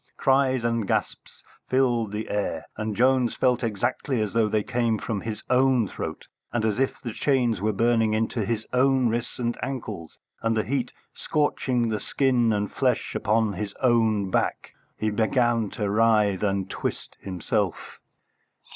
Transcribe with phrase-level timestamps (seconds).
[0.17, 5.21] Cries and gasps filled the air, and Jones felt exactly as though they came from
[5.21, 9.55] his own throat, and as if the chains were burning into his own wrists and
[9.61, 14.71] ankles, and the heat scorching the skin and flesh upon his own back.
[14.97, 17.99] He began to writhe and twist himself.